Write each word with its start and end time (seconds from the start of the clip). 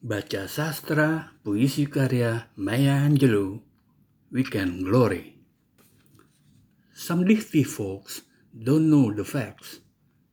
Baca 0.00 0.46
sastra 0.46 1.28
puisi 1.42 1.88
karya 1.90 2.44
Maya 2.54 3.02
Angelou, 3.02 3.60
Weekend 4.30 4.84
Glory. 4.84 5.34
Some 6.94 7.24
difty 7.24 7.64
folks 7.64 8.22
don't 8.56 8.88
know 8.90 9.12
the 9.12 9.24
facts, 9.24 9.80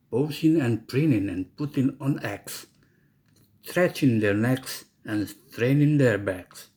posing 0.08 0.60
and 0.60 0.86
printing 0.86 1.28
and 1.28 1.56
putting 1.56 1.96
on 2.00 2.20
acts, 2.22 2.68
stretching 3.62 4.20
their 4.20 4.34
necks 4.34 4.84
and 5.04 5.28
straining 5.28 5.98
their 5.98 6.18
backs. 6.18 6.68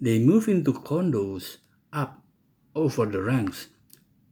They 0.00 0.20
move 0.20 0.46
into 0.46 0.74
condos 0.74 1.56
up 1.92 2.22
over 2.76 3.04
the 3.04 3.20
ranks, 3.20 3.66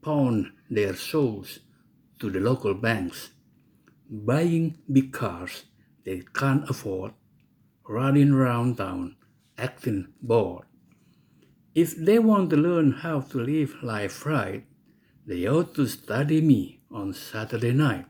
pawn 0.00 0.52
their 0.70 0.94
souls 0.94 1.58
to 2.20 2.30
the 2.30 2.38
local 2.38 2.74
banks, 2.74 3.30
buying 4.08 4.78
big 4.92 5.12
cars 5.12 5.64
they 6.04 6.22
can't 6.32 6.70
afford, 6.70 7.14
running 7.90 8.30
around 8.30 8.78
town, 8.78 9.16
acting 9.58 10.06
bored. 10.22 10.64
If 11.74 11.96
they 11.96 12.20
want 12.20 12.50
to 12.50 12.56
learn 12.56 12.92
how 13.02 13.20
to 13.20 13.38
live 13.38 13.82
life 13.82 14.24
right, 14.24 14.64
they 15.26 15.48
ought 15.48 15.74
to 15.74 15.88
study 15.88 16.40
me 16.40 16.82
on 16.90 17.12
Saturday 17.12 17.72
night. 17.72 18.06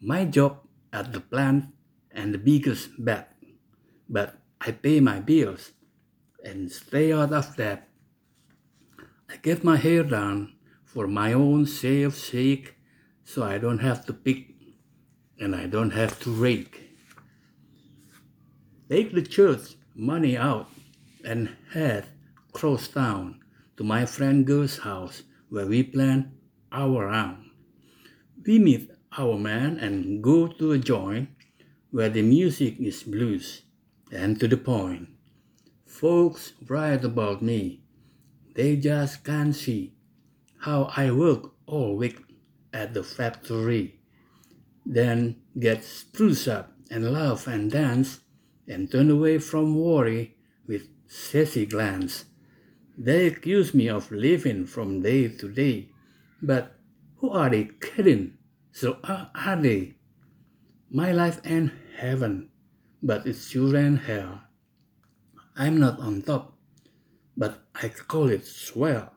My 0.00 0.24
job 0.24 0.58
at 0.92 1.12
the 1.12 1.18
plant 1.18 1.74
and 2.12 2.32
the 2.32 2.38
biggest 2.38 2.90
bet, 3.04 3.34
but 4.08 4.38
I 4.60 4.70
pay 4.70 5.00
my 5.00 5.18
bills 5.18 5.72
and 6.44 6.70
stay 6.70 7.12
out 7.12 7.32
of 7.32 7.56
debt. 7.56 7.88
I 9.28 9.38
get 9.42 9.64
my 9.64 9.76
hair 9.76 10.04
done 10.04 10.54
for 10.84 11.08
my 11.08 11.32
own 11.32 11.66
safe 11.66 12.14
sake 12.14 12.76
so 13.24 13.42
I 13.42 13.58
don't 13.58 13.82
have 13.82 14.06
to 14.06 14.12
pick 14.12 14.54
and 15.40 15.56
I 15.56 15.66
don't 15.66 15.90
have 15.90 16.20
to 16.20 16.30
rake. 16.30 16.83
Take 18.94 19.12
the 19.12 19.22
church 19.22 19.74
money 19.96 20.36
out 20.36 20.70
and 21.24 21.50
head 21.72 22.06
cross 22.52 22.86
town 22.86 23.40
to 23.76 23.82
my 23.82 24.06
friend 24.06 24.46
girl's 24.46 24.78
house 24.78 25.24
where 25.48 25.66
we 25.66 25.82
plan 25.82 26.30
our 26.70 27.06
round. 27.06 27.50
We 28.46 28.60
meet 28.60 28.92
our 29.18 29.36
man 29.36 29.78
and 29.78 30.22
go 30.22 30.46
to 30.46 30.70
a 30.70 30.78
joint 30.78 31.28
where 31.90 32.08
the 32.08 32.22
music 32.22 32.78
is 32.78 33.02
blues 33.02 33.62
and 34.12 34.38
to 34.38 34.46
the 34.46 34.56
point. 34.56 35.08
Folks 35.84 36.52
write 36.68 37.04
about 37.04 37.42
me. 37.42 37.82
They 38.54 38.76
just 38.76 39.24
can't 39.24 39.56
see 39.56 39.94
how 40.60 40.92
I 40.96 41.10
work 41.10 41.50
all 41.66 41.96
week 41.96 42.20
at 42.72 42.94
the 42.94 43.02
factory. 43.02 43.98
Then 44.86 45.42
get 45.58 45.82
spruce 45.82 46.46
up 46.46 46.70
and 46.92 47.12
laugh 47.12 47.48
and 47.48 47.72
dance 47.72 48.20
and 48.66 48.90
turn 48.90 49.10
away 49.10 49.38
from 49.38 49.78
worry 49.78 50.36
with 50.66 50.88
sassy 51.06 51.66
glance. 51.66 52.24
They 52.96 53.26
accuse 53.26 53.74
me 53.74 53.88
of 53.88 54.10
living 54.10 54.66
from 54.66 55.02
day 55.02 55.28
to 55.28 55.48
day, 55.48 55.88
but 56.40 56.74
who 57.16 57.30
are 57.30 57.50
they 57.50 57.70
kidding? 57.80 58.38
So 58.72 58.98
are, 59.04 59.30
are 59.34 59.56
they? 59.60 59.94
My 60.90 61.12
life 61.12 61.40
ain't 61.44 61.72
heaven, 61.96 62.50
but 63.02 63.26
it's 63.26 63.50
sure 63.50 63.76
and 63.76 63.98
hell. 63.98 64.42
I'm 65.56 65.78
not 65.78 65.98
on 66.00 66.22
top, 66.22 66.56
but 67.36 67.62
I 67.74 67.88
call 67.88 68.30
it 68.30 68.46
swell. 68.46 69.12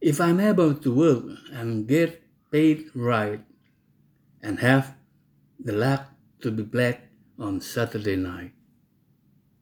If 0.00 0.20
I'm 0.20 0.40
able 0.40 0.74
to 0.74 0.94
work 0.94 1.24
and 1.52 1.86
get 1.88 2.22
paid 2.50 2.90
right 2.94 3.40
and 4.42 4.60
have 4.60 4.94
the 5.58 5.72
luck 5.72 6.06
to 6.42 6.50
be 6.50 6.62
black 6.62 7.05
on 7.38 7.60
Saturday 7.60 8.16
night. 8.16 8.52